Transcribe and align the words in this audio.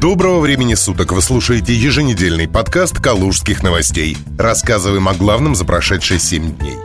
Доброго 0.00 0.40
времени 0.40 0.72
суток! 0.72 1.12
Вы 1.12 1.20
слушаете 1.20 1.74
еженедельный 1.74 2.48
подкаст 2.48 2.98
«Калужских 3.00 3.62
новостей». 3.62 4.16
Рассказываем 4.38 5.06
о 5.08 5.14
главном 5.14 5.54
за 5.54 5.66
прошедшие 5.66 6.18
7 6.18 6.56
дней. 6.56 6.76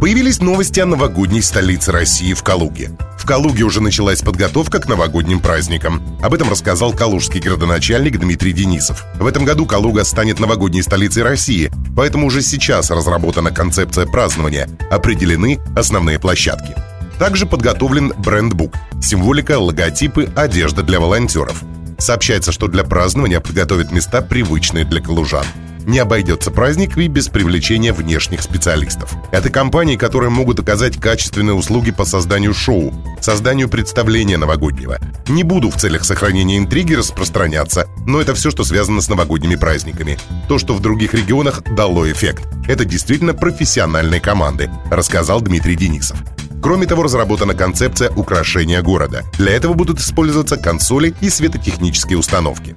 Появились 0.00 0.38
новости 0.38 0.78
о 0.78 0.86
новогодней 0.86 1.42
столице 1.42 1.90
России 1.90 2.34
в 2.34 2.44
Калуге. 2.44 2.92
В 3.18 3.26
Калуге 3.26 3.64
уже 3.64 3.82
началась 3.82 4.22
подготовка 4.22 4.78
к 4.78 4.86
новогодним 4.86 5.40
праздникам. 5.40 6.00
Об 6.22 6.34
этом 6.34 6.48
рассказал 6.48 6.92
калужский 6.92 7.40
градоначальник 7.40 8.16
Дмитрий 8.16 8.52
Денисов. 8.52 9.04
В 9.18 9.26
этом 9.26 9.44
году 9.44 9.66
Калуга 9.66 10.04
станет 10.04 10.38
новогодней 10.38 10.82
столицей 10.82 11.24
России, 11.24 11.72
поэтому 11.96 12.28
уже 12.28 12.42
сейчас 12.42 12.92
разработана 12.92 13.50
концепция 13.50 14.06
празднования, 14.06 14.68
определены 14.88 15.58
основные 15.74 16.20
площадки. 16.20 16.76
Также 17.18 17.44
подготовлен 17.44 18.12
брендбук, 18.16 18.72
символика, 19.02 19.58
логотипы, 19.58 20.30
одежда 20.36 20.84
для 20.84 21.00
волонтеров. 21.00 21.64
Сообщается, 21.98 22.52
что 22.52 22.68
для 22.68 22.84
празднования 22.84 23.40
подготовят 23.40 23.92
места, 23.92 24.22
привычные 24.22 24.84
для 24.84 25.00
калужан. 25.00 25.44
Не 25.86 26.00
обойдется 26.00 26.50
праздник 26.50 26.98
и 26.98 27.06
без 27.06 27.28
привлечения 27.28 27.92
внешних 27.92 28.42
специалистов. 28.42 29.14
Это 29.30 29.50
компании, 29.50 29.94
которые 29.94 30.30
могут 30.30 30.58
оказать 30.58 31.00
качественные 31.00 31.54
услуги 31.54 31.92
по 31.92 32.04
созданию 32.04 32.54
шоу, 32.54 32.92
созданию 33.20 33.68
представления 33.68 34.36
новогоднего. 34.36 34.98
Не 35.28 35.44
буду 35.44 35.70
в 35.70 35.76
целях 35.76 36.04
сохранения 36.04 36.58
интриги 36.58 36.94
распространяться, 36.94 37.86
но 38.04 38.20
это 38.20 38.34
все, 38.34 38.50
что 38.50 38.64
связано 38.64 39.00
с 39.00 39.08
новогодними 39.08 39.54
праздниками. 39.54 40.18
То, 40.48 40.58
что 40.58 40.74
в 40.74 40.80
других 40.80 41.14
регионах 41.14 41.62
дало 41.62 42.10
эффект. 42.10 42.42
Это 42.66 42.84
действительно 42.84 43.32
профессиональные 43.32 44.20
команды, 44.20 44.68
рассказал 44.90 45.40
Дмитрий 45.40 45.76
Денисов. 45.76 46.18
Кроме 46.66 46.86
того, 46.86 47.04
разработана 47.04 47.54
концепция 47.54 48.10
украшения 48.10 48.82
города. 48.82 49.22
Для 49.38 49.52
этого 49.52 49.74
будут 49.74 50.00
использоваться 50.00 50.56
консоли 50.56 51.14
и 51.20 51.30
светотехнические 51.30 52.18
установки. 52.18 52.74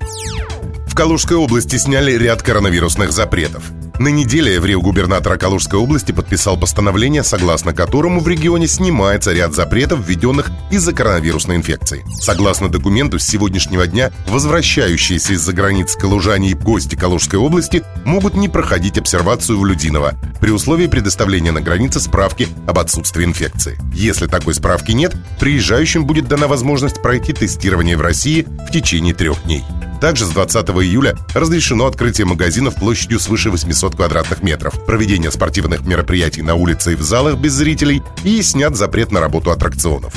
В 0.85 0.93
Калужской 0.93 1.37
области 1.37 1.77
сняли 1.77 2.11
ряд 2.11 2.43
коронавирусных 2.43 3.11
запретов. 3.11 3.63
На 3.99 4.07
неделе 4.07 4.61
в 4.61 4.81
губернатора 4.81 5.35
Калужской 5.35 5.77
области 5.77 6.13
подписал 6.13 6.57
постановление, 6.57 7.21
согласно 7.21 7.73
которому 7.73 8.21
в 8.21 8.27
регионе 8.29 8.65
снимается 8.65 9.33
ряд 9.33 9.53
запретов, 9.53 10.07
введенных 10.07 10.49
из-за 10.71 10.93
коронавирусной 10.93 11.57
инфекции. 11.57 12.05
Согласно 12.21 12.69
документу, 12.69 13.19
с 13.19 13.23
сегодняшнего 13.23 13.85
дня 13.87 14.11
возвращающиеся 14.27 15.33
из-за 15.33 15.51
границ 15.51 15.97
калужане 15.97 16.51
и 16.51 16.53
гости 16.53 16.95
Калужской 16.95 17.39
области 17.39 17.83
могут 18.05 18.35
не 18.35 18.47
проходить 18.47 18.97
обсервацию 18.97 19.59
в 19.59 19.65
Людиново 19.65 20.13
при 20.39 20.51
условии 20.51 20.87
предоставления 20.87 21.51
на 21.51 21.59
границе 21.59 21.99
справки 21.99 22.47
об 22.67 22.79
отсутствии 22.79 23.25
инфекции. 23.25 23.77
Если 23.93 24.27
такой 24.27 24.53
справки 24.53 24.93
нет, 24.93 25.13
приезжающим 25.41 26.05
будет 26.05 26.29
дана 26.29 26.47
возможность 26.47 27.01
пройти 27.01 27.33
тестирование 27.33 27.97
в 27.97 28.01
России 28.01 28.47
в 28.65 28.71
течение 28.71 29.13
трех 29.13 29.43
дней. 29.43 29.65
Также 29.99 30.25
с 30.25 30.29
20 30.29 30.69
июля 30.69 31.17
разрешено 31.33 31.85
открытие 31.85 32.25
магазинов 32.25 32.75
площадью 32.75 33.19
свыше 33.19 33.49
800 33.51 33.95
квадратных 33.95 34.41
метров, 34.43 34.85
проведение 34.85 35.31
спортивных 35.31 35.81
мероприятий 35.81 36.41
на 36.41 36.55
улице 36.55 36.93
и 36.93 36.95
в 36.95 37.01
залах 37.01 37.35
без 37.37 37.53
зрителей 37.53 38.01
и 38.23 38.41
снят 38.41 38.75
запрет 38.75 39.11
на 39.11 39.19
работу 39.19 39.51
аттракционов. 39.51 40.13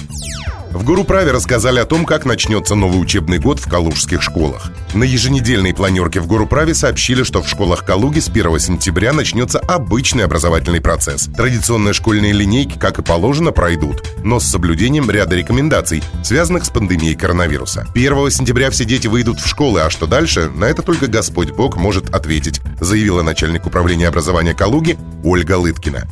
В 0.70 0.84
Горуправе 0.84 1.32
рассказали 1.32 1.80
о 1.80 1.84
том, 1.84 2.06
как 2.06 2.24
начнется 2.24 2.74
новый 2.74 3.00
учебный 3.00 3.38
год 3.38 3.58
в 3.58 3.68
калужских 3.68 4.22
школах. 4.22 4.70
На 4.94 5.04
еженедельной 5.04 5.72
планерке 5.72 6.20
в 6.20 6.26
Горуправе 6.26 6.74
сообщили, 6.74 7.22
что 7.22 7.42
в 7.42 7.48
школах 7.48 7.86
Калуги 7.86 8.20
с 8.20 8.28
1 8.28 8.58
сентября 8.58 9.14
начнется 9.14 9.58
обычный 9.58 10.24
образовательный 10.24 10.82
процесс. 10.82 11.30
Традиционные 11.34 11.94
школьные 11.94 12.34
линейки, 12.34 12.78
как 12.78 12.98
и 12.98 13.02
положено, 13.02 13.52
пройдут, 13.52 14.04
но 14.22 14.38
с 14.38 14.44
соблюдением 14.44 15.10
ряда 15.10 15.34
рекомендаций, 15.34 16.02
связанных 16.22 16.66
с 16.66 16.68
пандемией 16.68 17.14
коронавируса. 17.14 17.86
1 17.94 18.30
сентября 18.30 18.70
все 18.70 18.84
дети 18.84 19.06
выйдут 19.06 19.40
в 19.40 19.48
школы, 19.48 19.80
а 19.80 19.88
что 19.88 20.06
дальше, 20.06 20.50
на 20.50 20.66
это 20.66 20.82
только 20.82 21.06
Господь 21.06 21.52
Бог 21.52 21.78
может 21.78 22.14
ответить, 22.14 22.60
заявила 22.78 23.22
начальник 23.22 23.64
управления 23.64 24.08
образования 24.08 24.52
Калуги 24.52 24.98
Ольга 25.24 25.56
Лыткина. 25.56 26.06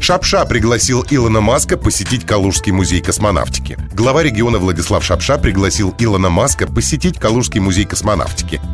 Шапша 0.00 0.44
пригласил 0.44 1.04
Илона 1.10 1.40
Маска 1.40 1.76
посетить 1.76 2.24
Калужский 2.24 2.72
музей 2.72 3.00
космонавтики. 3.00 3.76
Глава 3.92 4.22
региона 4.22 4.58
Владислав 4.58 5.04
Шапша 5.04 5.38
пригласил 5.38 5.94
Илона 5.98 6.30
Маска 6.30 6.66
посетить 6.66 7.18
Калужский 7.18 7.60
музей 7.60 7.84
космонавтики. 7.84 8.07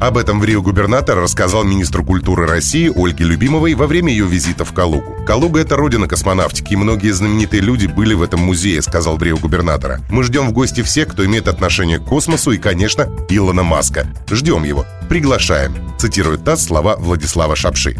Об 0.00 0.16
этом 0.16 0.40
в 0.40 0.44
Рио 0.44 0.62
губернатор 0.62 1.18
рассказал 1.18 1.64
министру 1.64 2.04
культуры 2.04 2.46
России 2.46 2.92
Ольге 2.94 3.24
Любимовой 3.24 3.74
во 3.74 3.86
время 3.86 4.12
ее 4.12 4.26
визита 4.26 4.64
в 4.64 4.72
Калугу. 4.72 5.24
Калуга– 5.26 5.60
это 5.62 5.76
родина 5.76 6.06
космонавтики, 6.06 6.74
и 6.74 6.76
многие 6.76 7.10
знаменитые 7.10 7.60
люди 7.60 7.86
были 7.86 8.14
в 8.14 8.22
этом 8.22 8.40
музее, 8.40 8.80
сказал 8.82 9.16
в 9.16 9.22
Рио 9.22 9.36
губернатора. 9.36 10.00
Мы 10.10 10.22
ждем 10.22 10.48
в 10.48 10.52
гости 10.52 10.82
всех, 10.82 11.08
кто 11.08 11.24
имеет 11.24 11.48
отношение 11.48 11.98
к 11.98 12.04
космосу 12.04 12.52
и, 12.52 12.58
конечно, 12.58 13.08
Илона 13.28 13.62
Маска. 13.62 14.06
Ждем 14.30 14.64
его. 14.64 14.86
Приглашаем. 15.08 15.74
Цитирует 15.98 16.44
ТАСС 16.44 16.66
слова 16.66 16.96
Владислава 16.96 17.56
Шапши. 17.56 17.96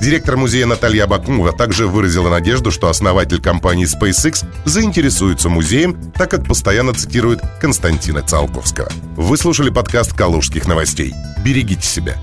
Директор 0.00 0.36
музея 0.36 0.66
Наталья 0.66 1.04
Абакумова 1.04 1.52
также 1.52 1.88
выразила 1.88 2.30
надежду, 2.30 2.70
что 2.70 2.88
основатель 2.88 3.42
компании 3.42 3.86
SpaceX 3.86 4.46
заинтересуется 4.64 5.48
музеем, 5.48 6.12
так 6.12 6.30
как 6.30 6.46
постоянно 6.46 6.94
цитирует 6.94 7.40
Константина 7.60 8.22
Циолковского. 8.22 8.88
Вы 9.16 9.36
слушали 9.36 9.70
подкаст 9.70 10.12
«Калужских 10.12 10.68
новостей». 10.68 11.14
Берегите 11.44 11.82
себя. 11.82 12.14